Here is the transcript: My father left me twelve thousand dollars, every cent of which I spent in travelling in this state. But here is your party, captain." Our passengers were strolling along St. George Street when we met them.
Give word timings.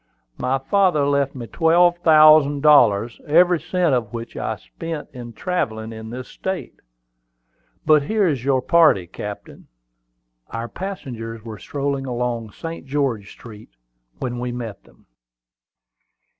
My 0.39 0.57
father 0.57 1.05
left 1.05 1.35
me 1.35 1.45
twelve 1.45 1.99
thousand 1.99 2.61
dollars, 2.61 3.21
every 3.27 3.59
cent 3.59 3.93
of 3.93 4.11
which 4.13 4.35
I 4.35 4.55
spent 4.55 5.09
in 5.13 5.31
travelling 5.31 5.93
in 5.93 6.09
this 6.09 6.27
state. 6.27 6.73
But 7.85 8.01
here 8.01 8.27
is 8.27 8.43
your 8.43 8.63
party, 8.63 9.05
captain." 9.05 9.67
Our 10.49 10.67
passengers 10.69 11.45
were 11.45 11.59
strolling 11.59 12.07
along 12.07 12.49
St. 12.51 12.87
George 12.87 13.29
Street 13.29 13.69
when 14.17 14.39
we 14.39 14.51
met 14.51 14.85
them. 14.85 15.05